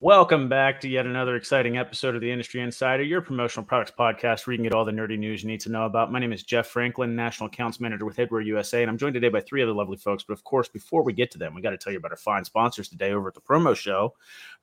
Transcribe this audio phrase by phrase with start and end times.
[0.00, 4.46] Welcome back to yet another exciting episode of the Industry Insider, your promotional products podcast
[4.46, 6.12] where you can get all the nerdy news you need to know about.
[6.12, 9.28] My name is Jeff Franklin, National Accounts Manager with Headwear USA, and I'm joined today
[9.28, 10.22] by three other lovely folks.
[10.22, 12.16] But of course, before we get to them, we got to tell you about our
[12.16, 14.14] fine sponsors today over at the Promo Show,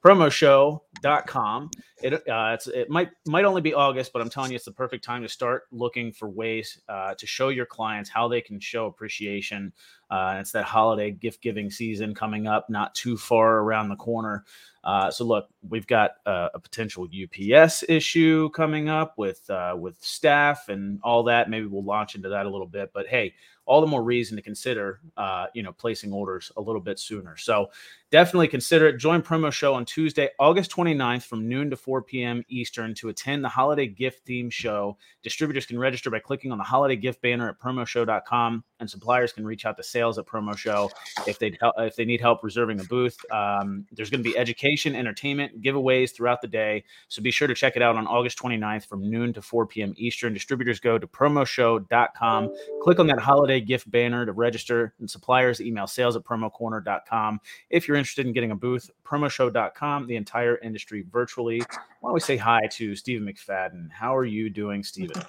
[0.06, 1.72] promoshow.com.
[2.04, 5.04] It, uh, it might might only be August, but I'm telling you, it's the perfect
[5.04, 8.86] time to start looking for ways uh, to show your clients how they can show
[8.86, 9.74] appreciation.
[10.12, 14.46] Uh, it's that holiday gift giving season coming up, not too far around the corner.
[14.84, 19.98] Uh, so look, we've got uh, a potential UPS issue coming up with uh, with
[20.04, 21.50] staff and all that.
[21.50, 22.92] Maybe we'll launch into that a little bit.
[22.94, 23.34] But hey,
[23.66, 27.36] all the more reason to consider, uh, you know, placing orders a little bit sooner.
[27.38, 27.70] So
[28.12, 28.98] definitely consider it.
[28.98, 32.44] Join Promo Show on Tuesday, August 29th from noon to 4 p.m.
[32.48, 34.98] Eastern to attend the holiday gift theme show.
[35.24, 39.46] Distributors can register by clicking on the holiday gift banner at promoshow.com and suppliers can
[39.46, 40.90] reach out to sales at Promo Show
[41.28, 43.18] if they if they need help reserving a booth.
[43.32, 46.84] Um, there's going to be education, entertainment, giveaways throughout the day.
[47.08, 49.94] So be sure to check it out on August 29th from noon to 4 p.m.
[49.98, 50.34] Eastern.
[50.34, 55.88] Distributors go to promoshow.com, click on that holiday gift banner to register, and suppliers email
[55.88, 57.40] sales at promocorner.com.
[57.70, 61.60] If you're interested in getting a booth, promoshow.com, the entire industry virtually.
[61.60, 63.92] Why don't we say hi to Stephen McFadden?
[63.92, 65.22] How are you doing, Stephen?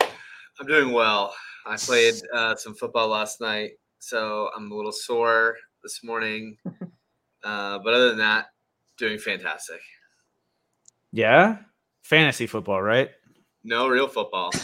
[0.00, 1.34] I'm doing well.
[1.66, 6.56] I played uh, some football last night, so I'm a little sore this morning.
[7.44, 8.46] Uh, but other than that,
[8.98, 9.78] doing fantastic.
[11.12, 11.58] Yeah,
[12.02, 13.10] fantasy football, right?
[13.62, 14.50] No real football.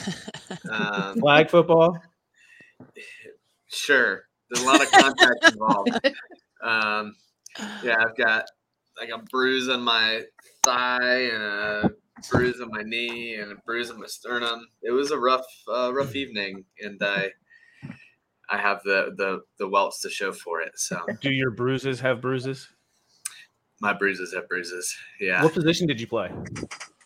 [0.70, 1.98] Um, Flag football.
[3.69, 5.91] Sure, there's a lot of contact involved.
[6.65, 7.16] Um,
[7.82, 8.44] yeah, I've got
[8.97, 10.22] like a bruise on my
[10.65, 11.91] thigh and a
[12.31, 14.69] bruise on my knee and a bruise on my sternum.
[14.81, 17.31] It was a rough, uh, rough evening, and I,
[18.48, 20.78] I have the the the welts to show for it.
[20.78, 22.69] So, do your bruises have bruises?
[23.81, 24.97] My bruises have bruises.
[25.21, 25.42] Yeah.
[25.42, 26.31] What position did you play?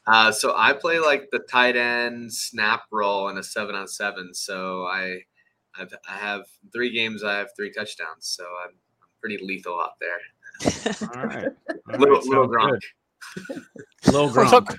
[0.07, 4.35] Uh, so I play like the tight end snap role in a seven on seven.
[4.35, 5.21] So I,
[5.79, 6.43] I've, I have
[6.73, 7.23] three games.
[7.25, 8.27] I have three touchdowns.
[8.27, 10.19] So I'm, I'm pretty lethal out there.
[11.15, 11.49] All right.
[11.93, 12.85] All little right, little sounds
[13.47, 14.07] Gronk.
[14.07, 14.77] Little Gronk.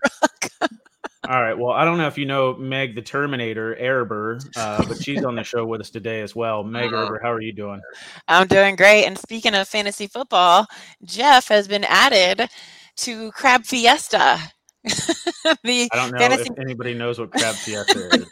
[1.30, 1.58] All right.
[1.58, 5.36] Well, I don't know if you know Meg the Terminator Erber, uh, but she's on
[5.36, 6.64] the show with us today as well.
[6.64, 7.12] Meg Uh-huh.
[7.12, 7.82] Erber, how are you doing?
[8.30, 9.06] I'm doing great.
[9.06, 10.68] And speaking of fantasy football,
[11.04, 12.50] Jeff has been added
[12.98, 14.40] to Crab Fiesta.
[14.84, 18.26] the I don't know fantasy if anybody knows what Crab Fiesta is,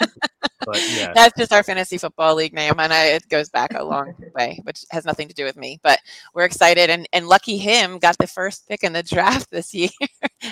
[0.66, 1.14] but yeah.
[1.14, 4.60] that's just our fantasy football league name, and I, it goes back a long way,
[4.64, 5.80] which has nothing to do with me.
[5.84, 6.00] But
[6.34, 9.90] we're excited, and and lucky him got the first pick in the draft this year.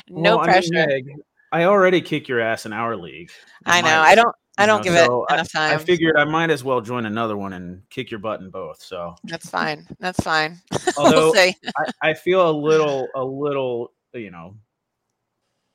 [0.09, 0.87] no Well, I mean, pressure.
[0.87, 1.05] Meg,
[1.51, 3.31] I already kick your ass in our league.
[3.65, 3.99] I know.
[3.99, 4.35] I don't.
[4.55, 5.71] I don't know, give it so I- enough time.
[5.73, 5.85] I time.
[5.85, 8.83] figured I might as well join another one and kick your butt in both.
[8.83, 9.87] So, That's fine.
[9.99, 10.59] That's fine.
[10.97, 11.55] although we'll see.
[11.75, 14.55] I, I feel a little, a little, you know,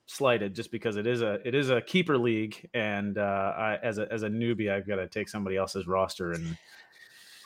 [0.08, 3.98] slighted just because it is a, it is a keeper league, and uh, I, as
[3.98, 6.56] a, as a newbie, I've got to take somebody else's roster, and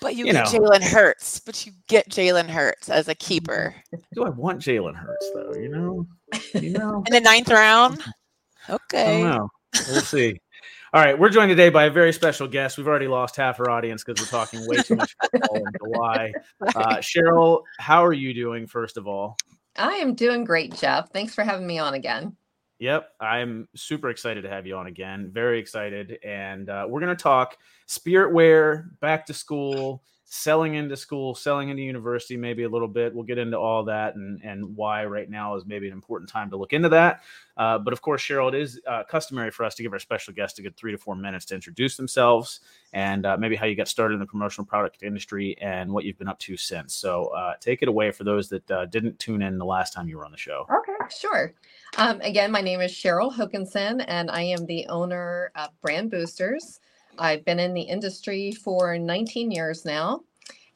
[0.00, 0.58] But you, you get know.
[0.58, 1.40] Jalen Hurts.
[1.40, 3.74] But you get Jalen Hurts as a keeper
[4.14, 5.54] do I want Jalen Hurts though?
[5.54, 6.06] You know,
[6.54, 8.02] you know, in the ninth round.
[8.68, 9.22] I Okay.
[9.22, 9.48] don't know.
[9.88, 10.38] We'll see.
[10.94, 12.76] All right, we're joined today by a very special guest.
[12.76, 16.32] We've already lost half our audience because we're talking way too much football in July.
[16.74, 18.66] Uh, Cheryl, how are you doing?
[18.66, 19.36] First of all,
[19.76, 21.10] I am doing great, Jeff.
[21.10, 22.34] Thanks for having me on again.
[22.82, 25.30] Yep, I'm super excited to have you on again.
[25.32, 27.56] Very excited, and uh, we're going to talk
[27.86, 33.14] spirit wear, back to school, selling into school, selling into university, maybe a little bit.
[33.14, 36.50] We'll get into all that and and why right now is maybe an important time
[36.50, 37.20] to look into that.
[37.56, 40.34] Uh, but of course, Cheryl, it is uh, customary for us to give our special
[40.34, 42.60] guest a good three to four minutes to introduce themselves
[42.92, 46.18] and uh, maybe how you got started in the promotional product industry and what you've
[46.18, 46.94] been up to since.
[46.94, 50.08] So uh, take it away for those that uh, didn't tune in the last time
[50.08, 50.66] you were on the show.
[50.68, 51.54] Okay, sure.
[51.96, 56.80] Um, again, my name is Cheryl Hokanson, and I am the owner of Brand Boosters.
[57.18, 60.22] I've been in the industry for 19 years now.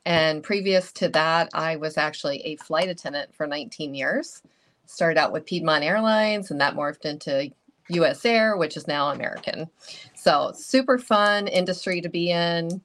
[0.04, 4.42] And previous to that, I was actually a flight attendant for 19 years.
[4.86, 7.50] Started out with Piedmont Airlines, and that morphed into
[7.88, 9.68] US Air, which is now American.
[10.14, 12.82] So, super fun industry to be in.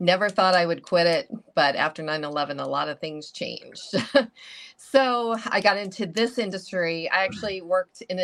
[0.00, 3.94] Never thought I would quit it, but after 9 11, a lot of things changed.
[4.76, 7.08] so, I got into this industry.
[7.10, 8.18] I actually worked in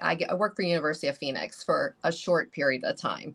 [0.00, 3.34] I, I worked for University of Phoenix for a short period of time.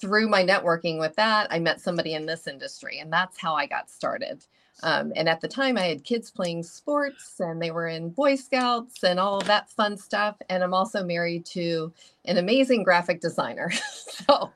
[0.00, 3.66] Through my networking with that, I met somebody in this industry, and that's how I
[3.66, 4.44] got started.
[4.82, 8.34] Um, and at the time, I had kids playing sports, and they were in Boy
[8.34, 10.36] Scouts and all that fun stuff.
[10.48, 11.92] And I'm also married to
[12.24, 13.70] an amazing graphic designer.
[14.06, 14.50] so,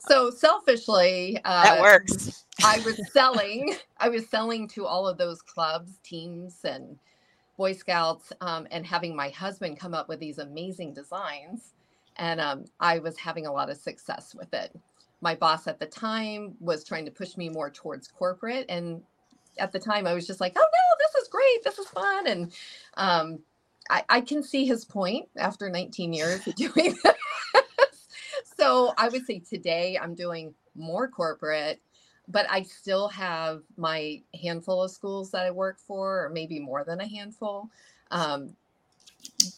[0.00, 2.44] so selfishly, uh, that works.
[2.64, 3.74] I was selling.
[3.98, 6.98] I was selling to all of those clubs, teams, and
[7.56, 11.74] Boy Scouts, um, and having my husband come up with these amazing designs.
[12.16, 14.78] And um, I was having a lot of success with it.
[15.20, 19.02] My boss at the time was trying to push me more towards corporate, and
[19.58, 22.26] at the time I was just like, oh no, this is great, this is fun,
[22.26, 22.52] and
[22.96, 23.38] um,
[23.90, 27.14] I, I, can see his point after 19 years of doing this.
[28.56, 31.80] so I would say today I'm doing more corporate,
[32.28, 36.84] but I still have my handful of schools that I work for, or maybe more
[36.84, 37.68] than a handful.
[38.10, 38.56] Um,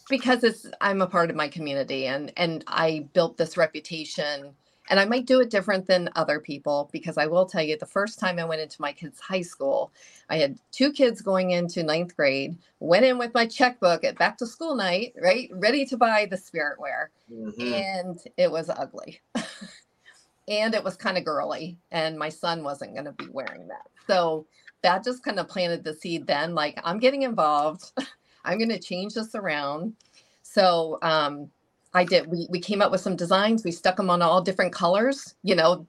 [0.08, 4.54] because it's I'm a part of my community and and I built this reputation
[4.90, 7.86] and I might do it different than other people because I will tell you the
[7.86, 9.92] first time I went into my kids' high school,
[10.28, 14.36] I had two kids going into ninth grade, went in with my checkbook at back
[14.38, 15.48] to school night, right?
[15.52, 17.10] Ready to buy the spirit wear.
[17.32, 17.72] Mm-hmm.
[17.72, 19.20] And it was ugly.
[20.48, 21.78] and it was kind of girly.
[21.90, 23.88] And my son wasn't going to be wearing that.
[24.06, 24.46] So
[24.82, 27.92] that just kind of planted the seed then, like, I'm getting involved.
[28.44, 29.94] I'm going to change this around.
[30.42, 31.50] So, um,
[31.94, 32.26] I did.
[32.26, 33.64] We we came up with some designs.
[33.64, 35.34] We stuck them on all different colors.
[35.42, 35.86] You know,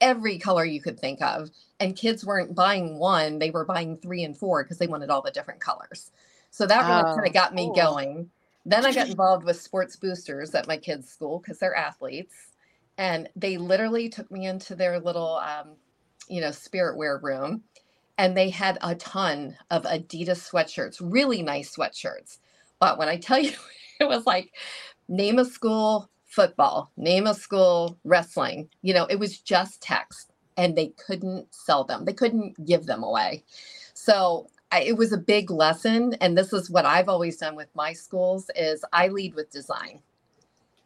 [0.00, 1.50] every color you could think of.
[1.78, 5.22] And kids weren't buying one; they were buying three and four because they wanted all
[5.22, 6.10] the different colors.
[6.50, 7.74] So that really kind of oh, got me cool.
[7.74, 8.30] going.
[8.66, 12.34] Then I got involved with sports boosters at my kids' school because they're athletes,
[12.98, 15.76] and they literally took me into their little, um,
[16.28, 17.62] you know, spirit wear room,
[18.18, 22.38] and they had a ton of Adidas sweatshirts, really nice sweatshirts.
[22.80, 23.52] But when I tell you,
[24.00, 24.52] it was like
[25.10, 28.70] name a school football, name a school wrestling.
[28.80, 32.04] You know, it was just text and they couldn't sell them.
[32.04, 33.44] They couldn't give them away.
[33.92, 37.92] So it was a big lesson and this is what I've always done with my
[37.92, 40.00] schools is I lead with design.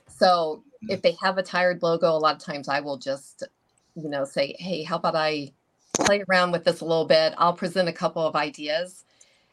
[0.09, 3.43] So if they have a tired logo, a lot of times I will just,
[3.95, 5.53] you know, say, hey, how about I
[5.93, 7.35] play around with this a little bit?
[7.37, 9.05] I'll present a couple of ideas.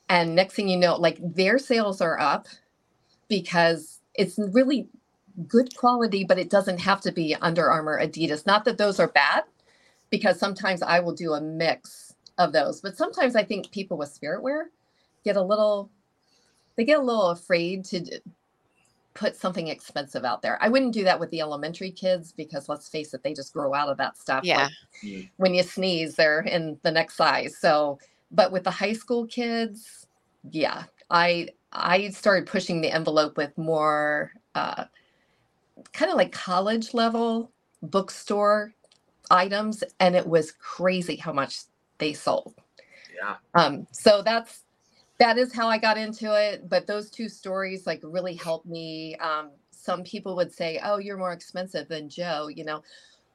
[0.07, 2.47] And next thing you know, like their sales are up
[3.27, 4.87] because it's really
[5.47, 8.45] good quality, but it doesn't have to be Under Armour, Adidas.
[8.45, 9.43] Not that those are bad,
[10.11, 12.81] because sometimes I will do a mix of those.
[12.81, 14.69] But sometimes I think people with spirit wear
[15.23, 15.89] get a little,
[16.75, 18.21] they get a little afraid to
[19.13, 20.57] put something expensive out there.
[20.61, 23.73] I wouldn't do that with the elementary kids because let's face it, they just grow
[23.73, 24.43] out of that stuff.
[24.43, 24.69] Yeah.
[25.03, 27.57] Like when you sneeze, they're in the next size.
[27.57, 27.99] So,
[28.31, 30.07] but with the high school kids,
[30.49, 34.85] yeah, I I started pushing the envelope with more uh,
[35.93, 37.51] kind of like college level
[37.81, 38.73] bookstore
[39.29, 41.61] items, and it was crazy how much
[41.97, 42.53] they sold.
[43.15, 43.35] Yeah.
[43.53, 44.63] Um, so that's
[45.19, 46.67] that is how I got into it.
[46.67, 49.15] But those two stories like really helped me.
[49.17, 52.83] Um, some people would say, "Oh, you're more expensive than Joe," you know.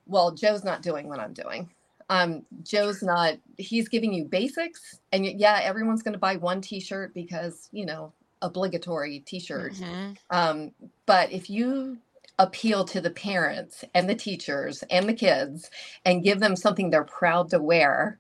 [0.07, 1.71] Well, Joe's not doing what I'm doing
[2.09, 7.13] um joe's not he's giving you basics and yeah everyone's going to buy one t-shirt
[7.15, 8.13] because you know
[8.43, 10.13] obligatory t-shirt mm-hmm.
[10.31, 10.71] um,
[11.07, 11.99] but if you
[12.39, 15.71] appeal to the parents and the teachers and the kids
[16.05, 18.19] and give them something they're proud to wear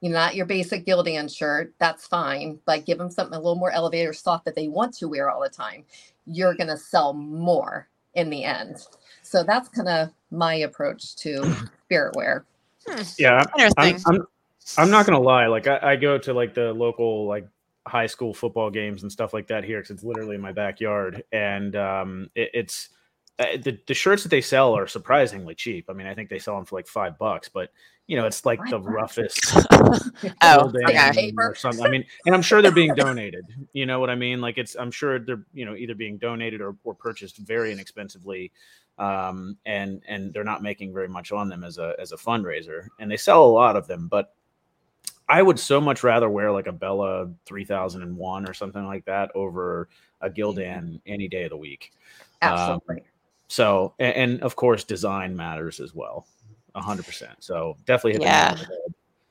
[0.00, 3.54] you know not your basic gildan shirt that's fine but give them something a little
[3.54, 5.84] more elevator soft that they want to wear all the time
[6.26, 8.76] you're going to sell more in the end
[9.22, 12.44] so that's kind of my approach to spirit wear
[12.86, 13.02] hmm.
[13.18, 13.44] yeah
[13.78, 14.26] I'm, I'm,
[14.78, 17.48] I'm, not gonna lie like I, I go to like the local like
[17.86, 21.24] high school football games and stuff like that here because it's literally in my backyard,
[21.32, 22.88] and um, it, it's
[23.38, 25.86] uh, the the shirts that they sell are surprisingly cheap.
[25.90, 27.70] I mean, I think they sell them for like five bucks, but
[28.06, 29.40] you know, it's like the roughest
[30.42, 31.32] oh, okay.
[31.38, 31.84] or something.
[31.84, 33.44] I mean, and I'm sure they're being donated.
[33.72, 34.42] You know what I mean?
[34.42, 38.52] Like it's, I'm sure they're, you know, either being donated or, or purchased very inexpensively,
[38.98, 42.88] um, and and they're not making very much on them as a as a fundraiser.
[43.00, 44.34] And they sell a lot of them, but
[45.28, 49.88] I would so much rather wear like a Bella 3001 or something like that over
[50.20, 50.96] a Gildan mm-hmm.
[51.06, 51.92] any day of the week.
[52.42, 52.96] Absolutely.
[52.96, 53.02] Um,
[53.48, 56.26] so, and, and, of course, design matters as well,
[56.74, 57.36] hundred percent.
[57.40, 58.56] So definitely hit yeah.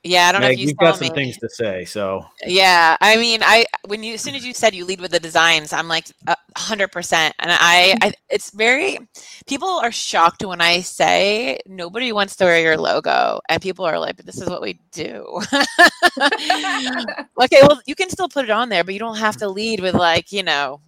[0.05, 1.13] Yeah, I don't Meg, know if you have got some me.
[1.13, 1.86] things to say.
[1.86, 5.12] So yeah, I mean, I when you as soon as you said you lead with
[5.12, 9.00] the designs, I'm like uh, hundred percent, and I, I, it's very
[9.48, 13.98] people are shocked when I say nobody wants to wear your logo, and people are
[13.98, 15.39] like, but this is what we do.
[17.41, 19.79] okay, well, you can still put it on there, but you don't have to lead
[19.79, 20.81] with like you know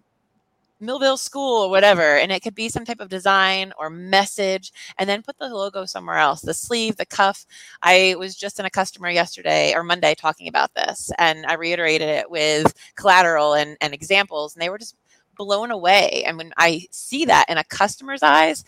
[0.79, 5.09] Millville School or whatever, and it could be some type of design or message, and
[5.09, 6.41] then put the logo somewhere else.
[6.41, 7.45] The sleeve, the cuff.
[7.81, 12.09] I was just in a customer yesterday or Monday talking about this, and I reiterated
[12.09, 14.95] it with collateral and, and examples, and they were just
[15.37, 16.23] blown away.
[16.25, 18.63] And when I see that in a customer's eyes,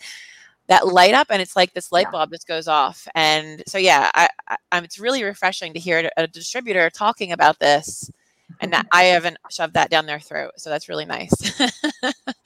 [0.68, 2.10] that light up and it's like this light Yeah.
[2.10, 4.28] bulb just goes off and so yeah I,
[4.70, 8.10] I it's really refreshing to hear a distributor talking about this
[8.60, 11.32] and that i haven't shoved that down their throat so that's really nice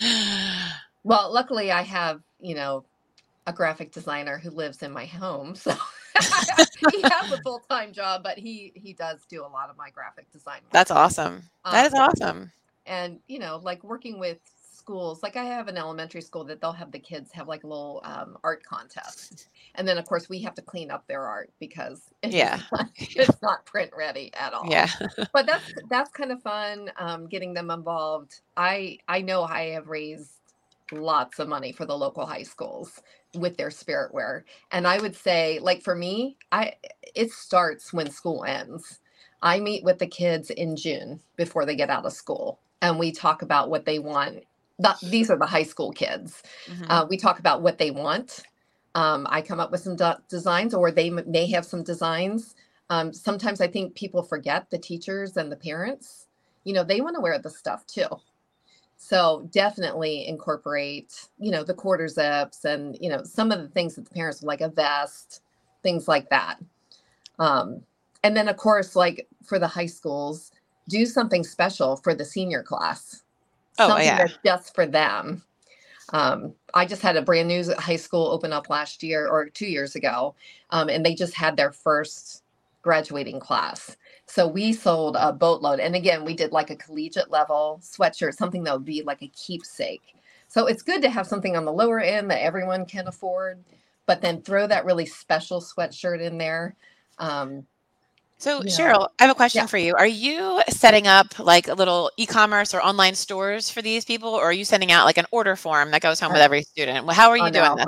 [1.05, 2.85] Well, luckily I have, you know,
[3.47, 5.55] a graphic designer who lives in my home.
[5.57, 5.73] So
[6.93, 10.31] he has a full-time job, but he he does do a lot of my graphic
[10.33, 10.63] design.
[10.71, 10.73] work.
[10.73, 12.53] that's awesome that is Um, awesome
[12.87, 14.39] and you know like working with
[14.83, 17.69] schools like i have an elementary school that they'll have the kids have like a
[17.69, 19.49] little um, art contest.
[19.77, 22.61] And then of course we have to clean up their art because it's Yeah.
[22.73, 24.65] not, it's not print ready at all.
[24.69, 24.89] Yeah.
[25.33, 28.41] But that's that's kind of fun um, getting them involved.
[28.57, 30.41] I i know i have raised
[30.93, 33.01] lots of money for the local high schools
[33.35, 34.45] with their spirit wear.
[34.73, 36.75] And i would say like for me i
[37.15, 39.01] it starts when school ends.
[39.43, 43.13] I meet with the kids in june before they get out of school and we
[43.13, 44.45] talk about what they want
[44.81, 46.87] Th- these are the high school kids Mhm.
[46.89, 48.43] uh, we talk about what they want.
[48.95, 52.55] Um, I come up with some de- designs, or they m- may have some designs.
[52.91, 56.27] Um, sometimes I think people forget the teachers and the parents.
[56.65, 58.07] You know, they want to wear the stuff too.
[58.97, 63.97] So definitely incorporate, you know, the quarter zips and you know some of the things
[63.97, 65.43] that the parents would like a vest,
[65.83, 66.59] things like that.
[67.39, 67.83] Um,
[68.23, 70.53] and then of course, like for the high schools,
[70.89, 73.23] do something special for the senior class.
[73.79, 74.19] Oh, something yeah.
[74.19, 75.43] that's just for them.
[76.13, 79.67] Um, I just had a brand new high school open up last year or two
[79.67, 80.35] years ago,
[80.71, 82.43] um, and they just had their first
[82.83, 83.97] graduating class.
[84.27, 85.81] So we sold a boatload.
[85.81, 89.29] And again, we did like a collegiate level sweatshirt, something that would be like a
[89.29, 90.15] keepsake.
[90.49, 93.63] So it's good to have something on the lower end that everyone can afford,
[94.07, 96.77] but then throw that really special sweatshirt in there.
[97.19, 97.67] Um,
[98.43, 98.73] So, Yeah.
[98.77, 99.67] Cheryl, I have a question Yeah.
[99.67, 99.95] for you.
[99.95, 104.43] Are you setting up like a little e-commerce or online stores for these people, or
[104.43, 107.09] are you sending out like an order form that goes home with Uh, every student?
[107.13, 107.85] How are you oh, doing no.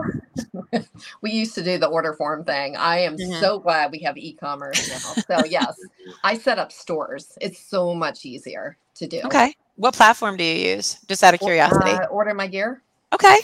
[0.71, 0.87] this?
[1.23, 2.77] we used to do the order form thing.
[2.77, 3.41] I am Mhm.
[3.41, 5.39] so glad we have e-commerce now.
[5.41, 5.75] So yes,
[6.23, 7.37] I set up stores.
[7.41, 9.23] It's so much easier to do.
[9.25, 9.57] Okay.
[9.75, 10.99] What platform do you use?
[11.09, 11.91] Just out of curiosity.
[11.91, 12.79] Uh, OrderMyGear.
[13.13, 13.39] Okay.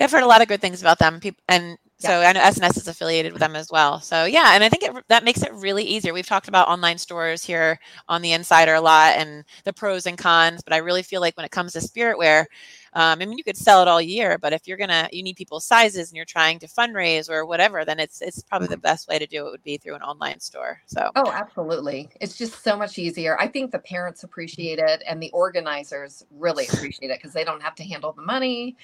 [0.00, 1.20] I've heard a lot of good things about them.
[1.20, 4.00] People and so I know S&S is affiliated with them as well.
[4.00, 6.12] So yeah, and I think it, that makes it really easier.
[6.12, 10.18] We've talked about online stores here on the Insider a lot and the pros and
[10.18, 12.48] cons, but I really feel like when it comes to spirit wear,
[12.92, 15.36] um, I mean, you could sell it all year, but if you're gonna, you need
[15.36, 19.08] people's sizes and you're trying to fundraise or whatever, then it's it's probably the best
[19.08, 20.80] way to do it would be through an online store.
[20.86, 22.10] So Oh, absolutely.
[22.20, 23.38] It's just so much easier.
[23.40, 27.62] I think the parents appreciate it and the organizers really appreciate it because they don't
[27.62, 28.76] have to handle the money.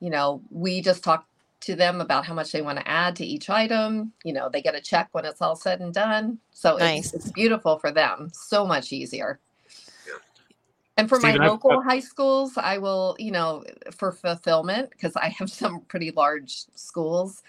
[0.00, 1.26] You know, we just talk
[1.60, 4.12] to them about how much they want to add to each item.
[4.24, 6.38] You know, they get a check when it's all said and done.
[6.52, 7.12] So Nice.
[7.12, 8.30] it's, it's beautiful for them.
[8.32, 9.40] So much easier.
[10.96, 13.64] And for Stephen, my I've- local high schools, I will, you know,
[13.96, 17.42] for fulfillment, because I have some pretty large schools,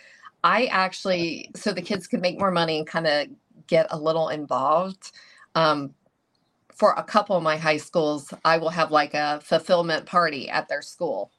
[0.44, 3.28] I actually, so the kids can make more money and kind of
[3.68, 5.12] get a little involved.
[5.56, 5.94] Um,
[6.74, 10.70] for a couple of my high schools, I will have like a fulfillment party at
[10.70, 11.32] their school.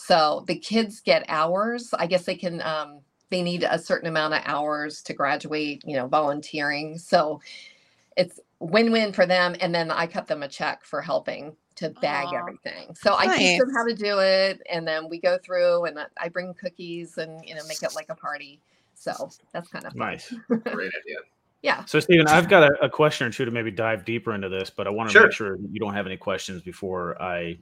[0.00, 1.92] So the kids get hours.
[1.92, 3.00] I guess they can, um,
[3.30, 6.96] they need a certain amount of hours to graduate, you know, volunteering.
[6.96, 7.40] So
[8.16, 9.56] it's win win for them.
[9.60, 12.38] And then I cut them a check for helping to bag Aw.
[12.38, 12.94] everything.
[12.94, 14.62] So I teach them how to do it.
[14.70, 17.94] And then we go through and I- I bring cookies and, you know, make it
[17.96, 18.60] like a party.
[18.94, 19.98] So that's kind of fun.
[19.98, 20.32] Nice.
[20.48, 21.18] Great idea.
[21.62, 21.84] Yeah.
[21.86, 24.70] So, Stephen, I've got a, a question or two to maybe dive deeper into this,
[24.70, 25.24] but I want to Sure.
[25.24, 27.58] make sure you don't have any questions before I,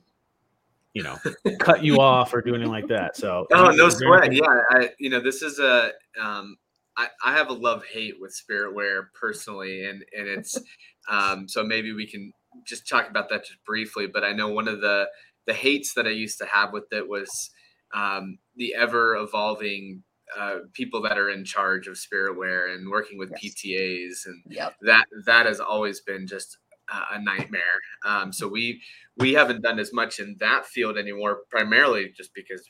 [0.97, 1.21] you know,
[1.59, 3.17] cut you off or do anything like that.
[3.19, 4.33] So, Oh, no sweat.
[4.33, 6.57] Yeah, I you know this is a um,
[6.97, 10.57] I, I have a love hate with spirit wear personally, and and it's
[11.11, 12.33] um, so maybe we can
[12.67, 14.07] just talk about that just briefly.
[14.07, 15.07] But I know one of the
[15.47, 17.51] the hates that I used to have with it was
[17.95, 20.03] um, the ever evolving
[20.37, 23.55] uh, people that are in charge of spirit wear and working with Yes.
[23.55, 24.77] PTAs and Yep.
[24.83, 26.57] that that has always been just
[26.91, 27.81] a- a nightmare.
[28.05, 28.83] Um, so we
[29.17, 32.69] we haven't done as much in that field anymore, primarily just because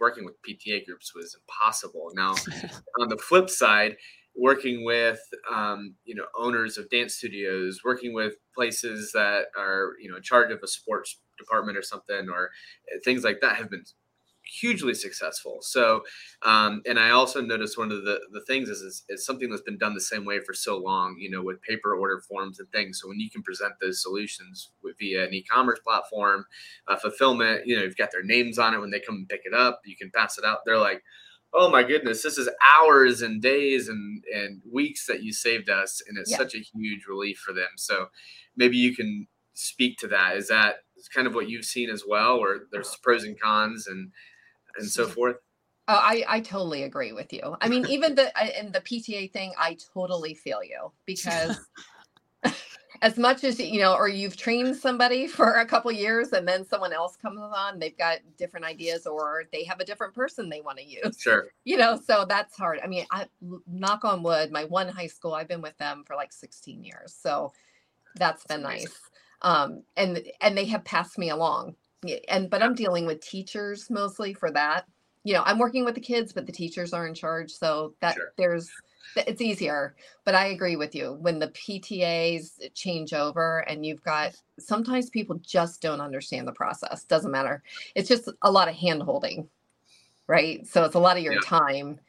[0.00, 2.10] working with PTA groups was impossible.
[2.14, 2.34] Now,
[3.00, 3.96] on the flip side,
[4.36, 5.20] working with
[5.52, 10.22] um, you know owners of dance studios, working with places that are you know in
[10.22, 12.50] charge of a sports department or something, or
[12.94, 13.84] uh, things like that have been
[14.48, 15.58] hugely successful.
[15.60, 16.02] So,
[16.42, 19.62] um, and I also noticed one of the, the things is, is, is something that's
[19.62, 22.68] been done the same way for so long, you know, with paper order forms and
[22.70, 23.00] things.
[23.00, 26.46] So when you can present those solutions with, via an e-commerce platform,
[26.88, 29.42] uh, fulfillment, you know, you've got their names on it when they come and pick
[29.44, 30.60] it up, you can pass it out.
[30.64, 31.02] They're like,
[31.54, 36.02] oh my goodness, this is hours and days and, and weeks that you saved us.
[36.08, 36.38] And it's yeah.
[36.38, 37.68] such a huge relief for them.
[37.76, 38.08] So
[38.56, 40.36] maybe you can speak to that.
[40.36, 40.76] Is that
[41.14, 44.10] kind of what you've seen as well, or there's pros and cons and,
[44.78, 45.36] and so forth?
[45.90, 47.56] Oh, I, I totally agree with you.
[47.62, 51.58] I mean, even the in the PTA thing, I totally feel you because
[53.02, 56.66] as much as you know, or you've trained somebody for a couple years and then
[56.66, 60.60] someone else comes on, they've got different ideas or they have a different person they
[60.60, 61.18] want to use.
[61.18, 61.46] Sure.
[61.64, 62.80] You know, so that's hard.
[62.82, 63.26] I mean, I
[63.66, 67.16] knock on wood, my one high school, I've been with them for like 16 years.
[67.18, 67.52] So
[68.16, 68.94] that's been nice.
[69.42, 71.76] Um, and and they have passed me along.
[72.28, 74.86] And but I'm dealing with teachers mostly for that.
[75.24, 77.50] You know, I'm working with the kids, but the teachers are in charge.
[77.52, 78.32] So that sure.
[78.36, 78.70] there's
[79.16, 79.96] it's easier.
[80.24, 81.16] But I agree with you.
[81.20, 87.04] When the PTAs change over and you've got sometimes people just don't understand the process.
[87.04, 87.62] Doesn't matter.
[87.94, 89.48] It's just a lot of hand holding.
[90.26, 90.66] Right.
[90.66, 91.40] So it's a lot of your yeah.
[91.44, 92.00] time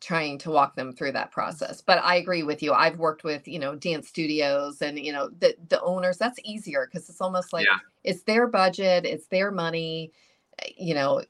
[0.00, 1.80] trying to walk them through that process.
[1.80, 2.72] But I agree with you.
[2.72, 6.86] I've worked with, you know, dance studios and, you know, the the owners, that's easier
[6.86, 7.78] because it's almost like yeah.
[8.02, 10.12] it's their budget, it's their money,
[10.60, 11.22] eh, you know,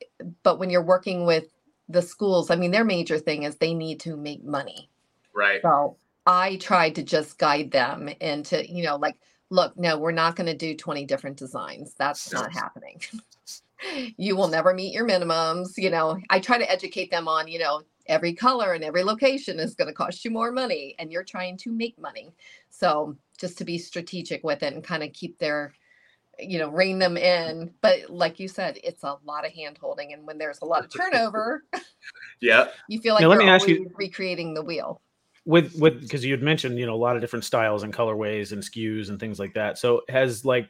[0.42, 1.44] but when you're working with
[1.88, 4.90] the schools, I mean, their major thing is they need to make money.
[5.34, 5.60] Right.
[5.62, 9.16] So I tried to just guide them into, you know, like,
[9.50, 11.94] look, no, we're not going to do 20 different designs.
[11.98, 13.00] That's not happening.
[14.16, 15.76] you will never meet your minimums.
[15.76, 19.58] You know, I try to educate them on, you know, every color and every location
[19.58, 22.34] is going to cost you more money and you're trying to make money.
[22.70, 25.72] So just to be strategic with it and kind of keep their,
[26.38, 27.72] you know, rein them in.
[27.80, 30.12] But like you said, it's a lot of hand holding.
[30.12, 31.64] And when there's a lot of turnover,
[32.40, 35.00] yeah, you feel like now, let me ask you, recreating the wheel
[35.46, 38.52] with with because you had mentioned you know a lot of different styles and colorways
[38.52, 39.78] and SKUs and things like that.
[39.78, 40.68] So has like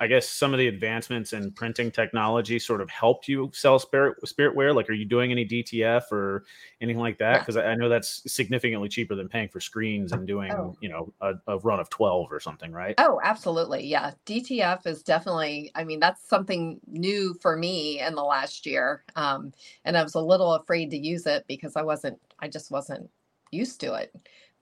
[0.00, 4.16] I guess some of the advancements in printing technology sort of helped you sell spirit
[4.28, 4.72] spirit wear.
[4.72, 6.44] Like, are you doing any DTF or
[6.80, 7.40] anything like that?
[7.40, 7.70] Because yeah.
[7.70, 10.76] I know that's significantly cheaper than paying for screens and doing oh.
[10.80, 12.94] you know a, a, run of twelve or something, right?
[12.98, 14.12] Oh, absolutely, yeah.
[14.26, 15.72] DTF is definitely.
[15.74, 19.52] I mean, that's something new for me in the last year, um,
[19.84, 22.20] and I was a little afraid to use it because I wasn't.
[22.38, 23.10] I just wasn't
[23.50, 24.14] used to it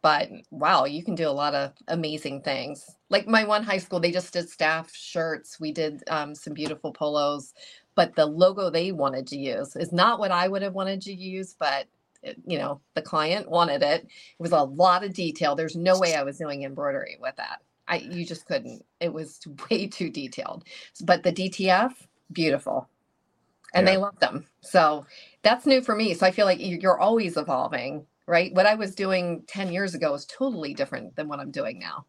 [0.07, 2.96] but wow, you can do a lot of amazing things.
[3.09, 5.61] Like my one high school, they just did staff shirts.
[5.61, 7.55] We did um, some beautiful polos,
[7.95, 11.15] but the logo they wanted to use is not what I would have wanted to
[11.15, 11.87] use, but
[12.23, 14.05] it, you know, the client wanted it.
[14.05, 15.55] It was a lot of detail.
[15.55, 17.63] There's no way I was doing embroidery with that.
[17.89, 18.85] I you just couldn't.
[19.01, 19.41] It was
[19.71, 20.65] way too detailed.
[21.05, 21.95] But the DTF,
[22.33, 22.89] beautiful.
[23.75, 23.93] And yeah.
[23.93, 24.47] they loved them.
[24.63, 25.07] So
[25.43, 26.15] that's new for me.
[26.15, 28.53] So I feel like you're always evolving right?
[28.55, 32.05] What I was doing 10 years ago is totally different than what I'm doing now.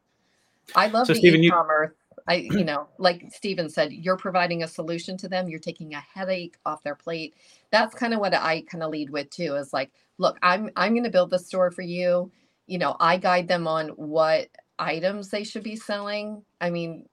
[0.75, 1.91] I love so the Stephen, e-commerce.
[1.91, 2.23] You...
[2.29, 5.47] I, you know, like Stephen said, you're providing a solution to them.
[5.47, 7.35] You're taking a headache off their plate.
[7.71, 9.55] That's kind of what I kind of lead with too.
[9.55, 12.29] Is like, look, I'm I'm going to build the store for you.
[12.65, 16.43] You know, I guide them on what items they should be selling.
[16.59, 17.07] I mean,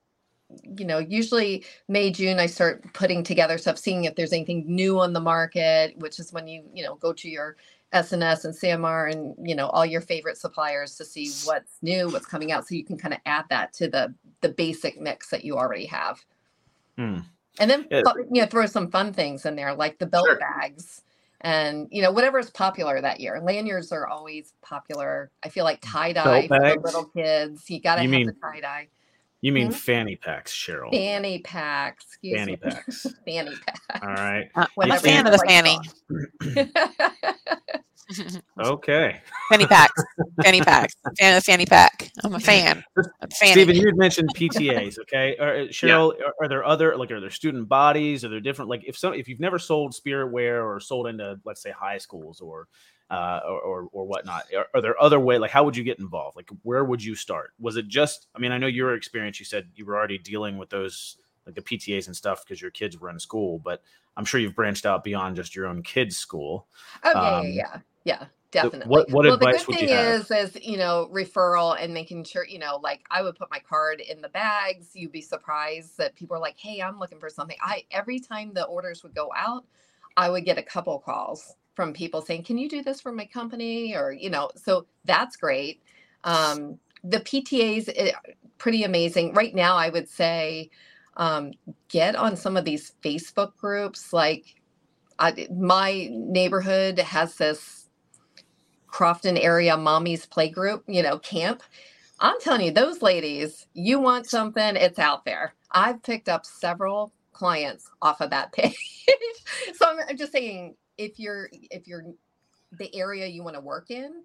[0.65, 4.99] you know, usually May, June, I start putting together stuff, seeing if there's anything new
[4.99, 7.57] on the market, which is when you, you know, go to your
[7.95, 12.27] S&S and CMR and you know all your favorite suppliers to see what's new, what's
[12.27, 15.45] coming out, so you can kind of add that to the the basic mix that
[15.45, 16.23] you already have.
[16.99, 17.19] Hmm.
[17.61, 18.03] And then yeah.
[18.31, 20.39] you know throw some fun things in there like the belt sure.
[20.39, 21.03] bags
[21.45, 23.41] and you know whatever is popular that year.
[23.41, 25.31] Lanyards are always popular.
[25.45, 27.71] I feel like tie dye for little kids.
[27.71, 28.89] You got to have mean, the tie dye.
[29.45, 29.77] You mean mm-hmm.
[29.77, 30.91] fanny packs, Cheryl?
[30.91, 32.07] Fanny packs.
[32.07, 32.57] Excuse fanny me.
[32.57, 33.07] packs.
[33.27, 34.03] fanny packs.
[34.03, 34.49] All right.
[34.55, 35.79] Uh, I'm a fan of the fanny.
[38.65, 39.21] okay.
[39.51, 40.03] Fanny packs.
[40.43, 40.95] Fanny packs.
[41.21, 42.11] Fan of the fanny pack.
[42.25, 42.83] I'm a fan.
[43.31, 44.99] Stephen, you had mentioned PTAs.
[45.01, 45.37] Okay.
[45.39, 46.25] Or, uh, Cheryl, yeah.
[46.25, 48.25] are, are, there other like are there student bodies?
[48.25, 51.39] Are there different like if some if you've never sold spirit wear or sold into
[51.45, 52.67] let's say high schools or
[53.11, 54.45] uh, or, or, or whatnot?
[54.57, 55.39] Are, are, there other way?
[55.39, 56.37] Like, how would you get involved?
[56.37, 57.53] Like, where would you start?
[57.59, 58.27] Was it just?
[58.35, 59.39] I mean, I know your experience.
[59.39, 62.71] You said you were already dealing with those, like the PTAs and stuff, because your
[62.71, 63.59] kids were in school.
[63.59, 63.83] But
[64.17, 66.67] I'm sure you've branched out beyond just your own kids' school.
[67.03, 68.89] Oh yeah, um, yeah, yeah, definitely.
[68.89, 72.47] What, what well, advice the good thing is, is you know, referral and making sure,
[72.47, 74.91] you know, like I would put my card in the bags.
[74.95, 78.55] You'd be surprised that people are like, "Hey, I'm looking for something." I every time
[78.55, 79.65] the orders would go out,
[80.17, 83.27] I would get a couple calls from people saying, "Can you do this for my
[83.27, 85.83] company?" Or you know, so that's great.
[86.25, 88.13] Um, the PTAs eh,
[88.59, 89.77] pretty amazing right now.
[89.77, 90.71] I would say
[91.17, 91.53] um,
[91.89, 94.57] get on some of these Facebook groups like
[95.19, 97.89] I, my neighborhood has this
[98.87, 101.63] Crofton area mommy's play group, you know, camp.
[102.21, 105.55] I'm telling you, those ladies, you want something, it's out there.
[105.73, 108.77] I've picked up several clients off of that page.
[109.75, 112.05] so I'm, I'm just saying, if you're if you're
[112.79, 114.25] the area you want to work in,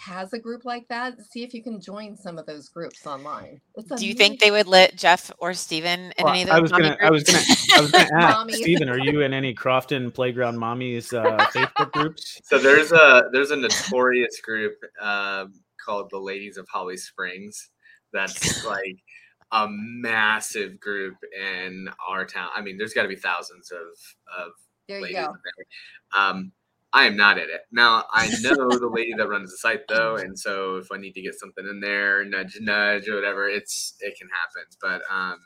[0.00, 3.60] has a group like that, see if you can join some of those groups online.
[3.96, 6.56] Do you think they would let Jeff or Stephen in well, any of those?
[6.56, 7.42] I was gonna, I was gonna,
[7.74, 12.40] I was gonna ask Stephen, are you in any Crofton Playground Mommies uh, Facebook groups?
[12.50, 15.52] So there's a there's a notorious group um,
[15.84, 17.70] called the Ladies of Holly Springs.
[18.12, 18.96] That's like
[19.52, 22.48] a massive group in our town.
[22.56, 24.52] I mean, there's got to be thousands of of
[24.90, 25.34] there you go.
[25.44, 26.22] There.
[26.22, 26.52] Um,
[26.92, 27.62] I am not at it.
[27.70, 31.12] Now I know the lady that runs the site though, and so if I need
[31.12, 34.64] to get something in there, nudge nudge or whatever, it's it can happen.
[34.80, 35.38] But um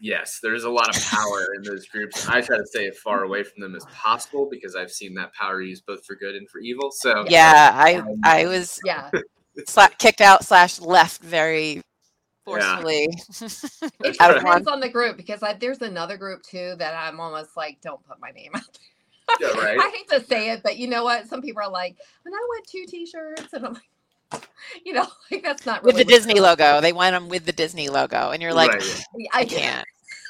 [0.00, 2.28] yes, there's a lot of power in those groups.
[2.28, 5.32] I try to stay as far away from them as possible because I've seen that
[5.34, 6.90] power used both for good and for evil.
[6.90, 9.10] So yeah, I um, I was yeah
[9.60, 11.80] sla- kicked out slash left very
[12.50, 13.08] forcefully.
[13.40, 14.10] Yeah.
[14.10, 17.80] it depends on the group because I, there's another group too that I'm almost like,
[17.80, 19.54] don't put my name out there.
[19.54, 19.78] Yeah, right.
[19.78, 21.28] I hate to say it, but you know what?
[21.28, 24.48] Some people are like, and I want two T-shirts, and I'm like,
[24.84, 26.80] you know, like that's not really with the Disney logo.
[26.80, 29.04] They want them with the Disney logo, and you're like, right.
[29.32, 29.86] I, I can't.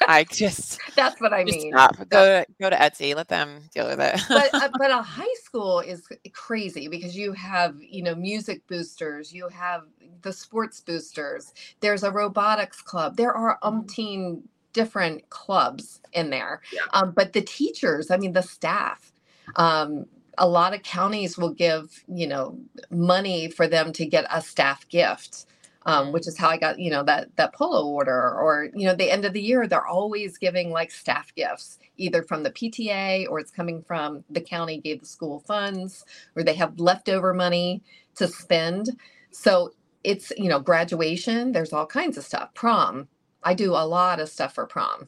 [0.07, 1.71] I just that's what I mean.
[1.71, 1.97] Stop.
[2.09, 3.15] Go to go to Etsy.
[3.15, 4.21] Let them deal with it.
[4.29, 9.33] but uh, but a high school is crazy because you have you know music boosters,
[9.33, 9.83] you have
[10.21, 11.53] the sports boosters.
[11.79, 13.17] There's a robotics club.
[13.17, 13.79] There are mm-hmm.
[13.79, 14.41] umpteen
[14.73, 16.61] different clubs in there.
[16.73, 16.81] Yeah.
[16.93, 19.11] Um, but the teachers, I mean, the staff,
[19.55, 20.05] um,
[20.37, 22.57] a lot of counties will give, you know,
[22.89, 25.45] money for them to get a staff gift.
[25.83, 28.93] Um, which is how I got, you know, that that polo order, or you know,
[28.93, 33.27] the end of the year, they're always giving like staff gifts, either from the PTA
[33.27, 37.81] or it's coming from the county gave the school funds, or they have leftover money
[38.15, 38.89] to spend.
[39.31, 39.71] So
[40.03, 41.51] it's you know, graduation.
[41.51, 42.53] There's all kinds of stuff.
[42.53, 43.07] Prom,
[43.43, 45.07] I do a lot of stuff for prom.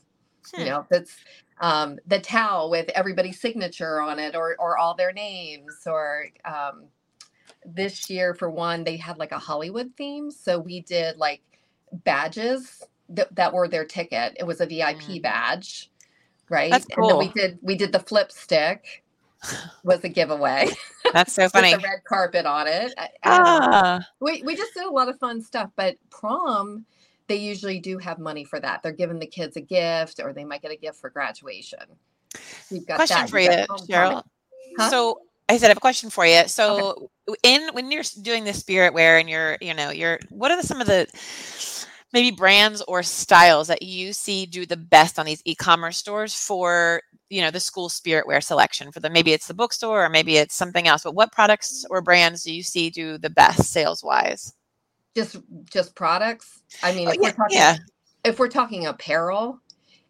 [0.53, 0.61] Hmm.
[0.61, 1.15] You know, that's
[1.61, 6.85] um, the towel with everybody's signature on it or or all their names or um,
[7.65, 11.41] this year for one they had like a Hollywood theme so we did like
[11.91, 15.21] badges that, that were their ticket it was a VIP mm.
[15.21, 15.91] badge
[16.49, 17.03] right That's cool.
[17.03, 19.03] and then we did we did the flip stick
[19.83, 20.69] was a giveaway
[21.13, 21.73] That's so funny.
[21.73, 22.93] the red carpet on it.
[23.23, 24.05] Ah.
[24.19, 25.69] We we just did a lot of fun stuff.
[25.75, 26.85] But prom
[27.27, 28.83] they usually do have money for that.
[28.83, 31.79] They're giving the kids a gift or they might get a gift for graduation.
[32.69, 33.29] You've got question that.
[33.29, 34.23] for you, Cheryl.
[34.77, 34.89] Huh?
[34.89, 35.21] So
[35.53, 36.47] I said I have a question for you.
[36.47, 37.37] So okay.
[37.43, 40.67] in when you're doing the spirit wear and you're, you know, you're what are the,
[40.67, 41.07] some of the
[42.11, 47.01] maybe brands or styles that you see do the best on these e-commerce stores for
[47.29, 50.37] you know the school spirit wear selection for them maybe it's the bookstore or maybe
[50.37, 54.03] it's something else but what products or brands do you see do the best sales
[54.03, 54.53] wise
[55.15, 55.37] just
[55.71, 56.61] just products.
[56.81, 57.77] I mean, oh, if yeah, we're talking yeah.
[58.23, 59.59] if we're talking apparel,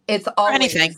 [0.07, 0.95] it's always anything.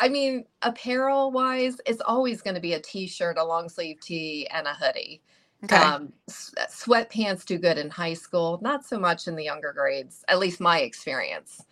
[0.00, 4.46] I mean, apparel wise, it's always going to be a t-shirt, a long sleeve tee,
[4.52, 5.22] and a hoodie.
[5.64, 5.76] Okay.
[5.76, 10.38] Um, sweatpants do good in high school, not so much in the younger grades, at
[10.38, 11.62] least my experience.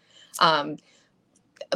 [0.41, 0.77] Um,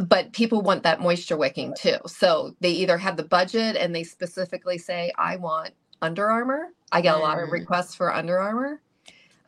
[0.09, 1.97] but people want that moisture wicking too.
[2.07, 5.71] So they either have the budget and they specifically say, I want
[6.03, 6.69] Under Armour.
[6.93, 7.53] I get a lot of mm.
[7.53, 8.81] requests for Under Armour.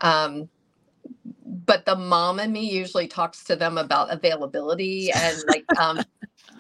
[0.00, 0.48] Um,
[1.44, 6.00] but the mom and me usually talks to them about availability and like um,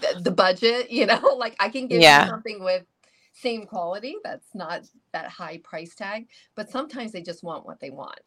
[0.02, 0.90] the, the, budget.
[0.90, 2.24] You know, like I can give yeah.
[2.24, 2.84] you something with
[3.32, 7.90] same quality that's not that high price tag, but sometimes they just want what they
[7.90, 8.20] want.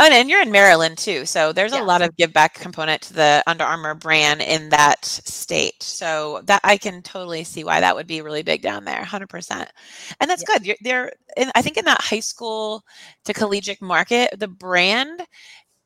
[0.00, 3.14] Oh, and you're in Maryland too, so there's a lot of give back component to
[3.14, 5.80] the Under Armour brand in that state.
[5.84, 9.28] So that I can totally see why that would be really big down there, hundred
[9.28, 9.70] percent.
[10.20, 10.66] And that's good.
[10.66, 12.84] You're, they're, in, I think, in that high school
[13.24, 15.22] to collegiate market, the brand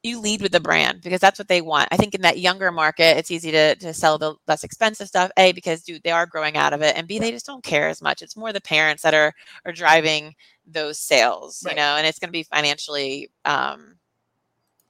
[0.02, 1.88] you lead with the brand because that's what they want.
[1.90, 5.30] I think in that younger market, it's easy to, to sell the less expensive stuff.
[5.36, 7.88] A because dude, they are growing out of it, and B they just don't care
[7.88, 8.22] as much.
[8.22, 9.34] It's more the parents that are
[9.64, 10.34] are driving
[10.66, 13.96] those sales, you know, and it's going to be financially um,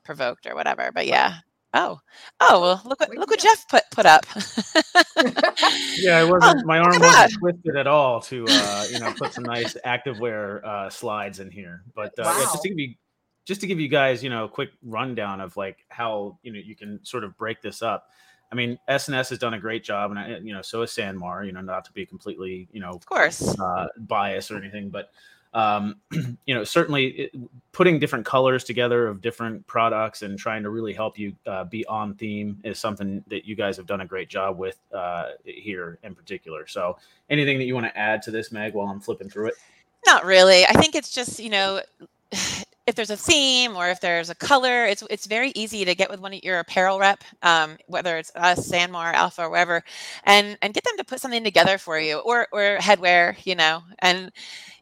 [0.05, 0.91] provoked or whatever.
[0.93, 1.39] But yeah.
[1.75, 2.01] Oh,
[2.41, 2.83] oh well!
[2.87, 4.25] Look what look what Jeff put put up.
[5.99, 6.63] yeah, it wasn't.
[6.63, 10.65] Oh, my arm wasn't twisted at all to uh, you know put some nice activewear
[10.65, 11.83] uh, slides in here.
[11.95, 12.39] But uh, wow.
[12.39, 12.95] yeah, just to give you
[13.49, 16.59] just to give you guys you know a quick rundown of like how you know
[16.59, 18.11] you can sort of break this up.
[18.51, 21.45] I mean, S&S has done a great job, and you know, so has Sanmar.
[21.45, 25.11] You know, not to be completely, you know, of course, uh, biased or anything, but
[25.55, 25.97] um,
[26.47, 27.35] you know, certainly it,
[27.73, 31.85] putting different colors together of different products and trying to really help you uh, be
[31.87, 35.99] on theme is something that you guys have done a great job with uh, here
[36.03, 36.67] in particular.
[36.67, 36.99] So,
[37.31, 39.55] anything that you want to add to this, Meg, while I'm flipping through it?
[40.07, 40.65] Not really.
[40.65, 41.83] I think it's just you know
[42.89, 46.09] if there's a theme or if there's a color, it's it's very easy to get
[46.09, 49.85] with one of your apparel rep, um, whether it's us, Sanmar, Alpha, or wherever,
[50.25, 53.83] and and get them to put something together for you, or or headwear, you know,
[53.99, 54.33] and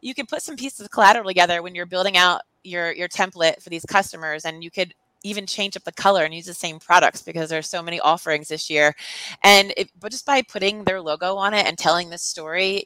[0.01, 3.61] you can put some pieces of collateral together when you're building out your your template
[3.61, 4.93] for these customers, and you could
[5.23, 8.47] even change up the color and use the same products because there's so many offerings
[8.47, 8.95] this year,
[9.43, 12.85] and it, but just by putting their logo on it and telling this story,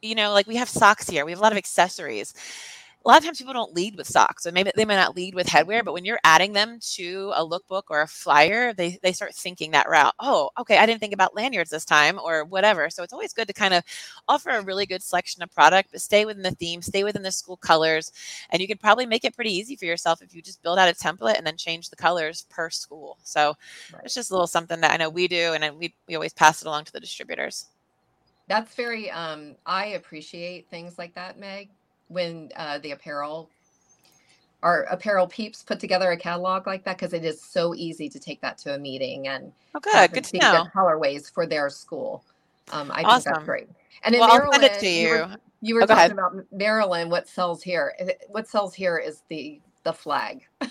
[0.00, 2.34] you know, like we have socks here, we have a lot of accessories
[3.04, 4.42] a lot of times people don't lead with socks.
[4.42, 7.46] So maybe they may not lead with headwear, but when you're adding them to a
[7.46, 10.14] lookbook or a flyer, they, they start thinking that route.
[10.18, 12.90] Oh, okay, I didn't think about lanyards this time or whatever.
[12.90, 13.84] So it's always good to kind of
[14.26, 17.30] offer a really good selection of product, but stay within the theme, stay within the
[17.30, 18.10] school colors.
[18.50, 20.88] And you can probably make it pretty easy for yourself if you just build out
[20.88, 23.16] a template and then change the colors per school.
[23.22, 23.54] So
[23.92, 24.02] right.
[24.04, 26.62] it's just a little something that I know we do and we, we always pass
[26.62, 27.66] it along to the distributors.
[28.48, 31.68] That's very um I appreciate things like that, Meg
[32.08, 33.48] when uh, the apparel
[34.62, 38.18] our apparel peeps put together a catalog like that because it is so easy to
[38.18, 40.66] take that to a meeting and oh good good to know.
[40.74, 42.24] colorways for their school.
[42.72, 43.22] Um, i awesome.
[43.22, 43.68] think that's great.
[44.02, 45.74] And in well, Maryland, I'll send it to you you were, you.
[45.76, 47.94] were oh, talking about maryland what sells here
[48.28, 50.46] what sells here is the the flag.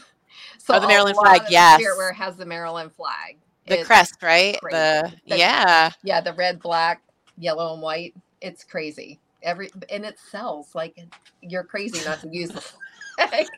[0.59, 1.79] So oh, the maryland flag yes.
[1.79, 3.37] Where has the maryland flag.
[3.67, 4.59] The it's crest right?
[4.61, 5.91] the, the yeah.
[6.03, 7.01] Yeah the red black
[7.37, 8.13] yellow and white.
[8.41, 10.97] It's crazy every and it sells like
[11.41, 12.73] you're crazy not to use it.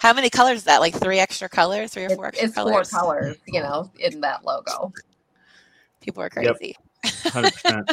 [0.00, 0.80] How many colors is that?
[0.80, 2.90] Like three extra colors, three or four extra it's colors?
[2.90, 4.92] four colors, you know, in that logo.
[6.00, 6.76] People are crazy.
[6.78, 6.85] Yep.
[7.06, 7.86] 100%.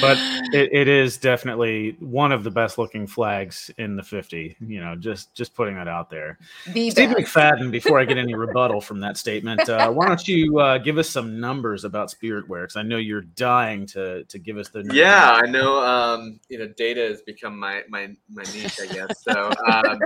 [0.00, 0.16] but
[0.52, 4.94] it, it is definitely one of the best looking flags in the 50 you know
[4.96, 6.38] just just putting that out there
[6.72, 7.34] the steve best.
[7.34, 10.98] mcfadden before i get any rebuttal from that statement uh, why don't you uh, give
[10.98, 12.62] us some numbers about Spirit Wear?
[12.62, 14.96] because i know you're dying to to give us the numbers.
[14.96, 19.22] yeah i know um, you know data has become my my my niche i guess
[19.22, 19.98] so um,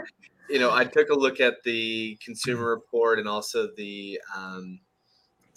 [0.51, 4.81] you know i took a look at the consumer report and also the um,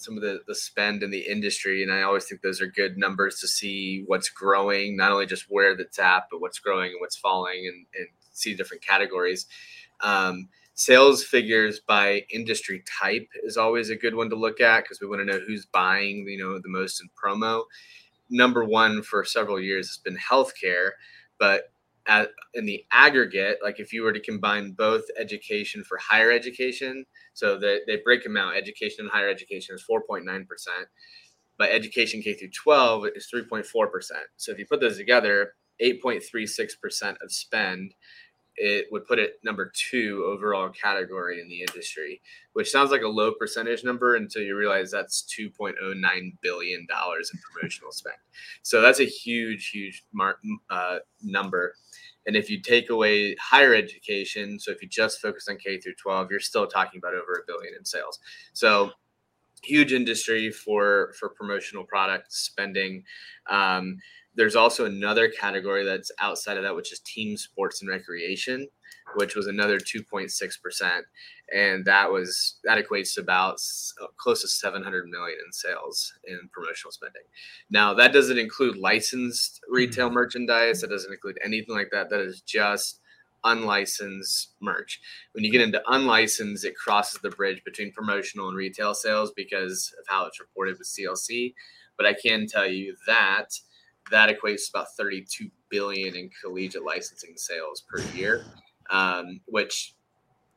[0.01, 1.83] some of the, the spend in the industry.
[1.83, 5.45] And I always think those are good numbers to see what's growing, not only just
[5.49, 9.45] where that's at, but what's growing and what's falling and, and see different categories.
[10.01, 14.99] Um, sales figures by industry type is always a good one to look at because
[14.99, 17.63] we want to know who's buying, you know, the most in promo.
[18.29, 20.91] Number one for several years has been healthcare,
[21.37, 21.71] but
[22.11, 27.05] at, in the aggregate, like if you were to combine both education for higher education,
[27.33, 30.45] so they, break them out, education and higher education is 4.9%,
[31.57, 33.65] but education K through 12 is 3.4%.
[34.35, 37.93] So if you put those together, 8.36% of spend,
[38.57, 42.21] it would put it number two overall category in the industry,
[42.53, 45.73] which sounds like a low percentage number until you realize that's $2.09
[46.41, 48.17] billion in promotional spend.
[48.63, 51.73] So that's a huge, huge mar- uh, number.
[52.27, 55.95] And if you take away higher education, so if you just focus on K through
[55.95, 58.19] 12, you're still talking about over a billion in sales.
[58.53, 58.91] So
[59.63, 63.03] huge industry for for promotional product spending.
[63.49, 63.97] Um,
[64.35, 68.67] there's also another category that's outside of that, which is team sports and recreation,
[69.15, 71.01] which was another 2.6%.
[71.53, 73.59] And that was, that equates to about
[74.17, 77.23] close to 700 million in sales in promotional spending.
[77.69, 80.15] Now, that doesn't include licensed retail mm-hmm.
[80.15, 80.81] merchandise.
[80.81, 82.09] That doesn't include anything like that.
[82.09, 83.01] That is just
[83.43, 84.99] unlicensed merch.
[85.33, 89.93] When you get into unlicensed, it crosses the bridge between promotional and retail sales because
[89.99, 91.53] of how it's reported with CLC.
[91.97, 93.47] But I can tell you that
[94.09, 98.43] that equates to about 32 billion in collegiate licensing sales per year
[98.91, 99.95] um, which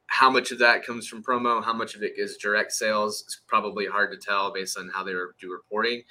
[0.06, 3.40] how much of that comes from promo how much of it is direct sales it's
[3.46, 6.02] probably hard to tell based on how they do reporting.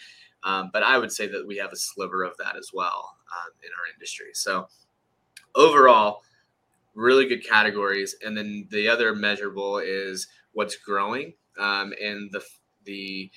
[0.45, 3.51] Um, but i would say that we have a sliver of that as well um,
[3.63, 4.31] in our industry.
[4.33, 4.67] So
[5.55, 6.21] overall
[6.95, 8.15] really good categories.
[8.23, 11.33] And then the other measurable is what's growing.
[11.59, 12.41] Um, and the
[12.85, 13.31] the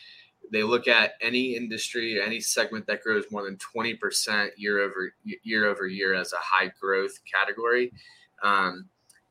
[0.53, 5.67] they look at any industry, any segment that grows more than 20% year over year
[5.67, 7.93] over year as a high growth category.
[8.43, 8.87] Um,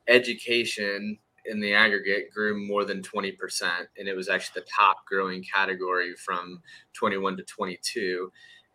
[0.08, 3.34] education in the aggregate grew more than 20%,
[3.98, 6.62] and it was actually the top growing category from
[6.94, 8.32] 21 to 22.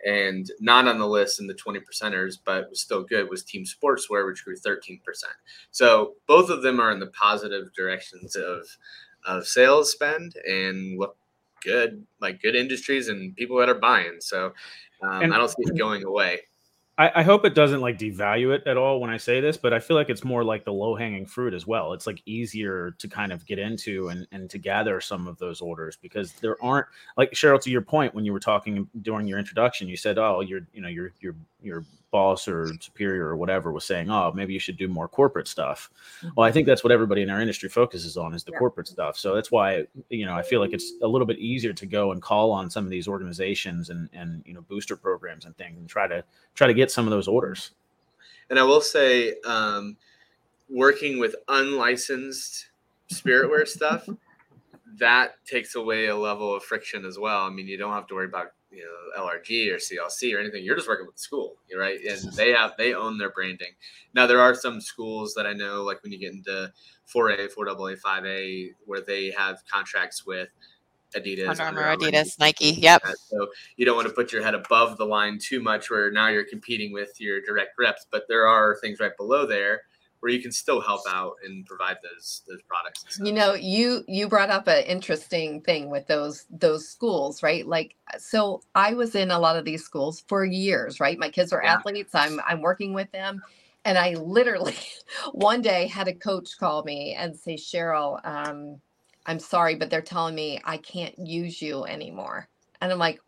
[0.07, 3.65] And not on the list in the 20 percenters, but was still good, was team
[3.65, 5.01] sportswear, which grew 13%.
[5.73, 8.67] So both of them are in the positive directions of
[9.27, 11.17] of sales spend and look
[11.63, 14.17] good, like good industries and people that are buying.
[14.21, 14.53] So
[15.03, 16.41] um, I don't see it going away.
[17.01, 19.73] I, I, hope it doesn't like devalue it at all when I say this, but
[19.73, 21.95] I feel like it's more like the low hanging fruit as well.
[21.95, 25.63] It's like easier to kind of get into and, and to gather some of those
[25.63, 26.87] orders because there aren't
[27.17, 30.43] like Cheryl, to your point, when you were talking during your introduction, you said, Oh,
[30.43, 34.53] you're, you know, you're, you're, you're boss or superior or whatever was saying, "Oh, maybe
[34.53, 36.29] you should do more corporate stuff." Mm-hmm.
[36.37, 38.59] Well, I think that's what everybody in our industry focuses on is the yeah.
[38.59, 39.17] corporate stuff.
[39.17, 42.13] So that's why you know I feel like it's a little bit easier to go
[42.13, 45.79] and call on some of these organizations and and you know booster programs and things
[45.79, 47.73] and try to try to get some of those orders.
[48.49, 49.97] And I will say, um,
[50.69, 52.67] working with unlicensed
[53.13, 54.09] spiritware stuff
[54.99, 57.43] that takes away a level of friction as well.
[57.45, 60.65] I mean, you don't have to worry about you know LRG or CLC or anything.
[60.65, 61.99] You're just working with the school, right?
[62.01, 63.73] And they have they own their branding.
[64.15, 66.73] Now there are some schools that I know, like when you get into
[67.15, 70.49] 4A, 4AA, 5A, where they have contracts with
[71.17, 72.73] Adidas, Under Armour, Adidas, Nike.
[72.73, 73.03] Yep.
[73.29, 76.29] So you don't want to put your head above the line too much, where now
[76.29, 78.07] you're competing with your direct reps.
[78.11, 79.83] But there are things right below there
[80.21, 83.19] where you can still help out and provide those those products.
[83.23, 87.67] You know, you you brought up an interesting thing with those those schools, right?
[87.67, 91.19] Like, so I was in a lot of these schools for years, right?
[91.19, 91.75] My kids are yeah.
[91.75, 92.15] athletes.
[92.15, 93.43] I'm I'm working with them,
[93.85, 94.77] and I literally
[95.33, 98.81] one day had a coach call me and say, Cheryl, um,
[99.27, 102.49] I'm sorry, but they're telling me I can't use you anymore,
[102.81, 103.21] and I'm like,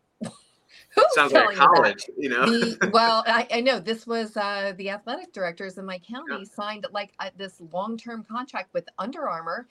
[0.95, 2.45] Who's Sounds like college, you, know.
[2.45, 6.43] the, well, I, I, know this was uh, the athletic directors in my county yeah.
[6.43, 9.67] signed like uh, this long-term contract with Under Armour,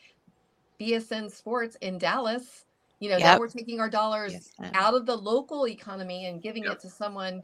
[0.81, 2.65] BSN Sports in Dallas.
[2.99, 3.35] You know, yep.
[3.35, 6.75] now we're taking our dollars yes, out of the local economy and giving yep.
[6.75, 7.43] it to someone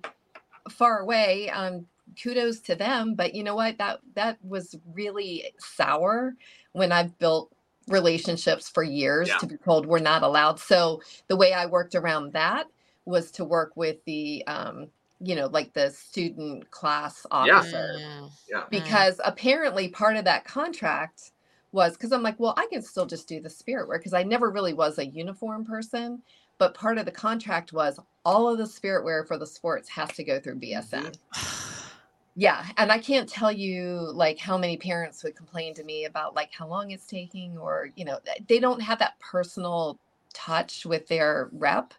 [0.70, 1.50] far away.
[1.50, 1.86] Um,
[2.20, 3.78] kudos to them, but you know what?
[3.78, 6.34] That that was really sour
[6.72, 7.52] when I've built
[7.88, 9.38] relationships for years yeah.
[9.38, 10.60] to be told we're not allowed.
[10.60, 12.66] So the way I worked around that
[13.08, 14.88] was to work with the um,
[15.20, 18.28] you know like the student class officer yeah.
[18.48, 18.64] yeah.
[18.70, 21.32] because apparently part of that contract
[21.72, 24.22] was because i'm like well i can still just do the spirit wear because i
[24.22, 26.22] never really was a uniform person
[26.58, 30.08] but part of the contract was all of the spirit wear for the sports has
[30.10, 31.16] to go through bsn
[32.36, 36.36] yeah and i can't tell you like how many parents would complain to me about
[36.36, 39.98] like how long it's taking or you know they don't have that personal
[40.32, 41.92] touch with their rep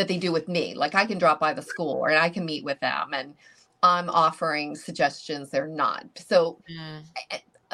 [0.00, 0.74] that they do with me.
[0.74, 3.34] Like I can drop by the school and I can meet with them and
[3.82, 6.06] I'm offering suggestions they're not.
[6.16, 7.02] So mm.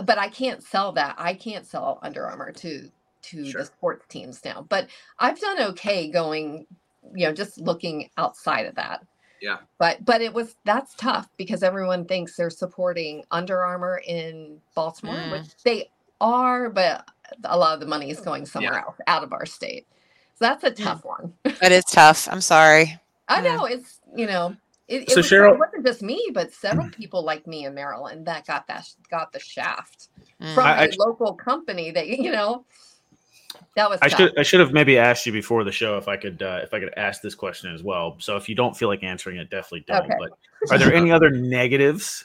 [0.04, 1.14] but I can't sell that.
[1.18, 2.90] I can't sell Under Armour to
[3.22, 3.60] to sure.
[3.60, 4.66] the sports teams now.
[4.68, 4.88] But
[5.20, 6.66] I've done okay going,
[7.14, 9.04] you know, just looking outside of that.
[9.40, 9.58] Yeah.
[9.78, 15.14] But but it was that's tough because everyone thinks they're supporting Under Armour in Baltimore,
[15.14, 15.30] mm.
[15.30, 17.08] which they are, but
[17.44, 18.82] a lot of the money is going somewhere yeah.
[18.82, 19.86] else out of our state.
[20.36, 21.32] So that's a tough one.
[21.44, 22.28] It is tough.
[22.30, 23.00] I'm sorry.
[23.28, 24.54] I know it's you know
[24.88, 27.74] it, it, so was, Cheryl, it wasn't just me, but several people like me in
[27.74, 30.08] Maryland that got that got the shaft
[30.40, 30.54] mm.
[30.54, 32.64] from I, a I, local company that you know
[33.74, 33.98] that was.
[34.02, 34.18] I tough.
[34.18, 36.72] should I should have maybe asked you before the show if I could uh, if
[36.72, 38.16] I could ask this question as well.
[38.18, 40.04] So if you don't feel like answering it, definitely don't.
[40.04, 40.14] Okay.
[40.18, 42.24] But are there any other negatives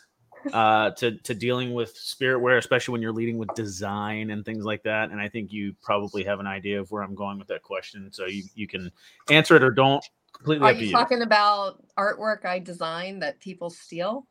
[0.54, 4.65] uh, to to dealing with spirit wear, especially when you're leading with design and things
[4.65, 5.12] like that.
[5.12, 8.12] And I think you probably have an idea of where I'm going with that question,
[8.12, 8.91] so you you can
[9.30, 10.04] answer it or don't.
[10.34, 14.27] Completely Are you, you talking about artwork I design that people steal?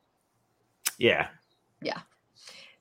[0.99, 1.29] Yeah.
[1.83, 2.01] Yeah.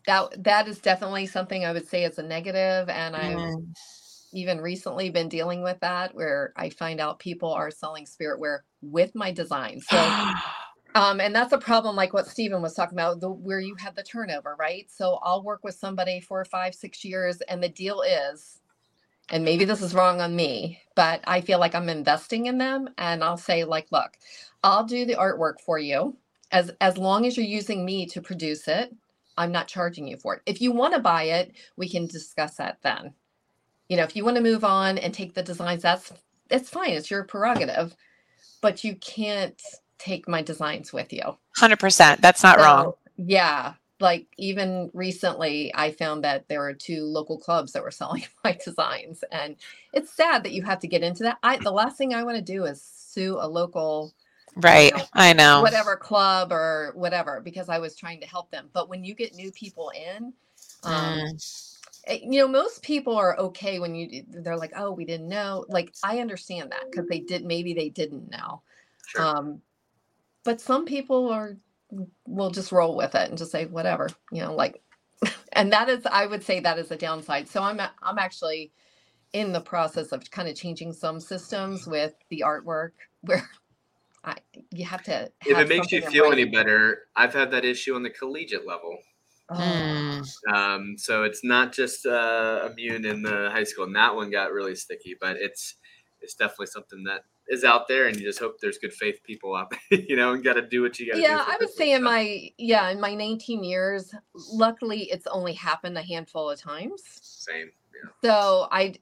[0.08, 3.74] That that is definitely something I would say is a negative, and I've mm.
[4.34, 8.64] even recently been dealing with that where I find out people are selling spirit wear
[8.82, 9.82] with my design.
[9.82, 9.98] So
[10.96, 13.96] Um, and that's a problem like what Stephen was talking about, the, where you have
[13.96, 14.90] the turnover, right?
[14.90, 18.60] So I'll work with somebody for five, six years, and the deal is,
[19.30, 22.90] and maybe this is wrong on me, but I feel like I'm investing in them,
[22.98, 24.18] and I'll say like, look,
[24.64, 26.18] I'll do the artwork for you
[26.52, 28.96] as as long as you're using me to produce it.
[29.38, 30.42] I'm not charging you for it.
[30.48, 33.14] If you want to buy it, we can discuss that then.
[33.88, 36.12] You know, if you want to move on and take the designs, that's
[36.50, 36.92] it's fine.
[36.92, 37.96] It's your prerogative,
[38.62, 39.62] but you can't
[40.00, 41.38] take my designs with you.
[41.58, 42.22] 100%.
[42.22, 42.94] That's not so, wrong.
[43.18, 43.74] Yeah.
[44.00, 48.58] Like even recently, I found that there were two local clubs that were selling my
[48.64, 49.24] designs.
[49.32, 49.58] And
[49.94, 51.38] it's sad that you have to get into that.
[51.44, 54.14] I the last thing I want to do is sue a local
[54.56, 58.50] right you know, i know whatever club or whatever because i was trying to help
[58.50, 60.34] them but when you get new people in
[60.84, 61.70] um, mm.
[62.08, 65.66] Eh, you know most people are okay when you they're like oh we didn't know
[65.70, 68.62] like i understand that because they did maybe they didn't know
[69.06, 69.22] sure.
[69.22, 69.62] um
[70.50, 71.58] but some people are
[72.26, 74.82] will just roll with it and just say whatever you know like
[75.54, 78.72] and that is i would say that is a downside so i'm i'm actually
[79.34, 83.48] in the process of kind of changing some systems with the artwork where
[84.24, 84.36] I,
[84.72, 85.32] you have to.
[85.46, 88.10] If it makes you something in feel any better, I've had that issue on the
[88.10, 88.98] collegiate level.
[89.50, 90.22] Oh.
[90.54, 94.52] Um, so it's not just uh, immune in the high school, and that one got
[94.52, 95.16] really sticky.
[95.22, 95.76] But it's
[96.20, 99.56] it's definitely something that is out there, and you just hope there's good faith people
[99.56, 101.28] out there, you know, and got to do what you got to do.
[101.28, 105.98] yeah, I would say in my yeah in my 19 years, luckily it's only happened
[105.98, 107.02] a handful of times.
[107.22, 107.72] same.
[107.94, 108.10] Yeah.
[108.24, 108.96] So I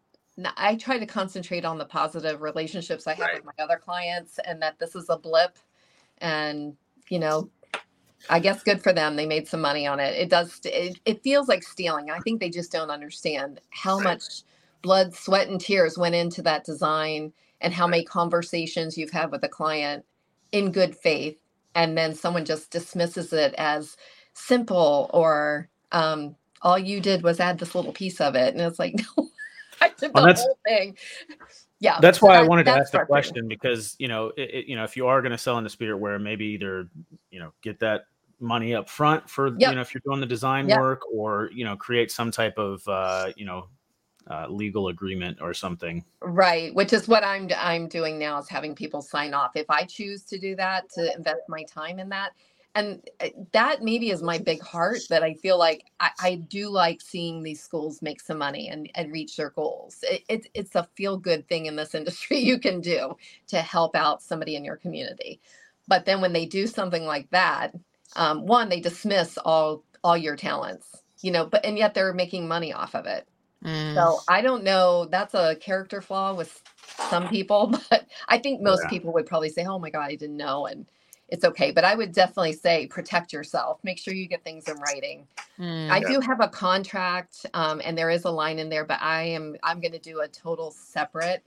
[0.56, 3.36] I try to concentrate on the positive relationships I have Right.
[3.36, 5.58] with my other clients, and that this is a blip,
[6.20, 6.76] and
[7.10, 7.50] you know.
[8.30, 9.16] I guess good for them.
[9.16, 10.16] They made some money on it.
[10.18, 10.60] It does.
[10.66, 12.10] It, it feels like stealing.
[12.10, 14.04] I think they just don't understand how Right.
[14.06, 14.42] much
[14.82, 17.32] blood, sweat, and tears went into that design,
[17.62, 20.06] and how many conversations you've had with a client
[20.52, 21.38] in good faith,
[21.76, 23.96] and then someone just dismisses it as
[24.34, 28.80] simple or um, all you did was add this little piece of it, and it's
[28.80, 29.30] like no,
[29.82, 30.98] I did the Well, whole thing.
[31.80, 34.66] Yeah, That's so why I wanted to ask the question because you know, it, it-
[34.68, 36.90] you know, if you are going to sell into spirit wear, maybe either
[37.30, 38.06] you know get that
[38.40, 39.70] money up front for Yep.
[39.70, 40.78] you know if you're doing the design Yep.
[40.78, 43.68] work, or you know create some type of uh, you know
[44.30, 46.04] uh, legal agreement or something.
[46.22, 49.52] Right, which is what I'm I'm doing now is having people sign off.
[49.56, 52.32] If I choose to do that, to invest my time in that,
[52.76, 56.70] and uh, that maybe is my big heart that I feel like I, I do
[56.70, 60.04] like seeing these schools make some money and and reach their goals.
[60.04, 63.16] It, it, it's a feel good thing in this industry you can do
[63.48, 65.42] to help out somebody in your community.
[65.88, 67.74] But then when they do something like that,
[68.16, 72.48] um, one they dismiss all all your talents, you know, but and yet they're making
[72.48, 73.28] money off of it.
[73.68, 73.96] Mm.
[73.96, 75.06] So I don't know.
[75.06, 76.64] That's a character flaw with
[77.10, 78.90] some people, but I think most Yeah.
[78.90, 80.88] people would probably say, "Oh my god, I didn't know," and
[81.30, 81.72] it's okay.
[81.72, 83.80] But I would definitely say protect yourself.
[83.84, 85.28] Make sure you get things in writing.
[85.60, 85.92] Mm.
[85.92, 89.24] I do have a contract, um, and there is a line in there, but I
[89.24, 91.44] am I'm going to do a total separate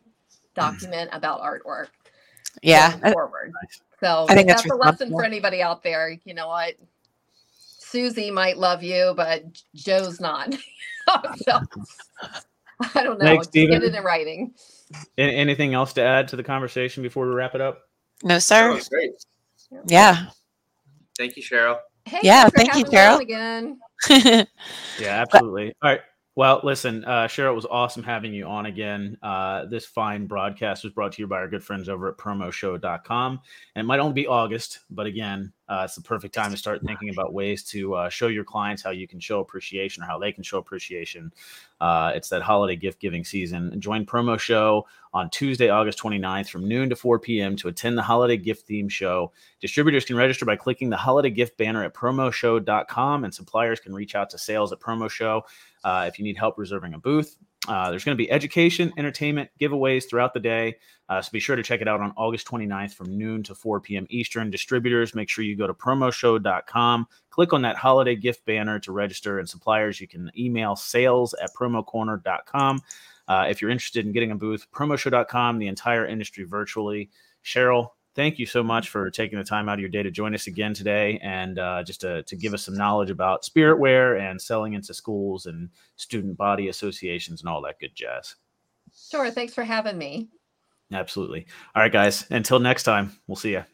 [0.55, 1.89] document about artwork.
[2.63, 2.99] yeah.
[2.99, 3.53] going forward.
[4.03, 5.19] So I think that's that's a lesson responsible.
[5.19, 6.19] for anybody out there.
[6.25, 6.75] You know what?
[7.91, 10.55] Susie might love you, but Joe's not.
[11.37, 11.61] so,
[12.95, 13.27] I don't know.
[13.27, 14.55] Thanks, Just Get it in writing.
[15.19, 17.83] A- anything else to add to the conversation before we wrap it up?
[18.23, 18.73] No, sir.
[18.73, 19.11] was great.
[19.87, 20.27] Yeah.
[21.17, 21.79] Thank you, Cheryl.
[22.05, 23.21] Hey, Yeah, thank you, Cheryl.
[23.21, 23.79] Again.
[25.01, 25.75] Yeah, absolutely.
[25.83, 26.01] All right.
[26.37, 29.19] Well, listen, uh, Cheryl, it was awesome having you on again.
[29.23, 33.41] Uh, this fine broadcast was brought to you by our good friends over at promoshow.com.
[33.75, 36.83] And it might only be August, but again, uh, it's the perfect time to start
[36.83, 40.19] thinking about ways to uh, show your clients how you can show appreciation or how
[40.19, 41.33] they can show appreciation.
[41.81, 43.81] Uh, it's that holiday gift giving season.
[43.81, 47.55] Join Promo Show on Tuesday, August 29th from noon to 4 p.m.
[47.55, 49.31] to attend the holiday gift theme show.
[49.61, 54.17] Distributors can register by clicking the holiday gift banner at promoshow.com, and suppliers can reach
[54.17, 55.45] out to sales at Promo Show
[55.85, 57.37] uh, if you need help reserving a booth.
[57.69, 60.77] Uh, there's going to be education, entertainment, giveaways throughout the day.
[61.09, 63.81] Uh, so be sure to check it out on August 29th from noon to 4
[63.81, 64.07] p.m.
[64.09, 64.51] Eastern.
[64.51, 69.39] Distributors, make sure you go to promoshow.com, click on that holiday gift banner to register,
[69.39, 72.81] and suppliers, you can email sales at promocorner.com.
[73.29, 77.11] Uh, if you're interested in getting a booth, promoshow.com, the entire industry virtually.
[77.45, 77.91] Cheryl,
[78.21, 80.47] thank you so much for taking the time out of your day to join us
[80.47, 84.39] again today and uh, just to, to give us some knowledge about spirit wear and
[84.39, 88.37] selling into schools and student body associations and all that good jazz.
[89.11, 89.31] Sure.
[89.31, 90.29] Thanks for having me.
[90.93, 91.47] Absolutely.
[91.75, 92.27] All right, guys.
[92.31, 93.65] Until next time, we'll see you.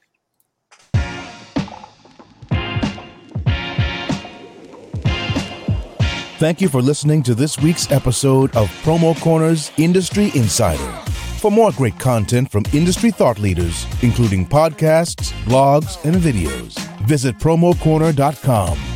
[6.39, 11.06] Thank you for listening to this week's episode of Promo Corner's Industry Insider.
[11.47, 16.77] For more great content from industry thought leaders, including podcasts, blogs, and videos,
[17.07, 18.96] visit promocorner.com.